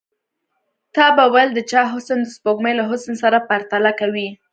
تا 0.95 1.05
به 1.15 1.25
ويل 1.33 1.49
د 1.55 1.59
چا 1.71 1.81
حسن 1.93 2.19
د 2.23 2.27
سپوږمۍ 2.35 2.73
له 2.79 2.83
حسن 2.89 3.13
سره 3.23 3.37
پرتله 3.49 3.91
کوي. 3.99 4.27